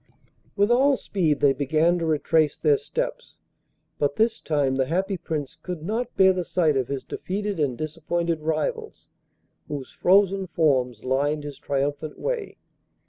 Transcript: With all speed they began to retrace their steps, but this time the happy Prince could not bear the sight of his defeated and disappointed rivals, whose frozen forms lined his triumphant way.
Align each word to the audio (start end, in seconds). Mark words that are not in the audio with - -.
With 0.55 0.71
all 0.71 0.97
speed 0.97 1.41
they 1.41 1.53
began 1.53 1.99
to 1.99 2.07
retrace 2.07 2.57
their 2.57 2.79
steps, 2.79 3.37
but 3.99 4.15
this 4.15 4.39
time 4.39 4.77
the 4.77 4.87
happy 4.87 5.15
Prince 5.15 5.55
could 5.61 5.83
not 5.83 6.15
bear 6.17 6.33
the 6.33 6.43
sight 6.43 6.75
of 6.75 6.87
his 6.87 7.03
defeated 7.03 7.59
and 7.59 7.77
disappointed 7.77 8.39
rivals, 8.41 9.09
whose 9.67 9.91
frozen 9.91 10.47
forms 10.47 11.03
lined 11.03 11.43
his 11.43 11.59
triumphant 11.59 12.17
way. 12.17 12.57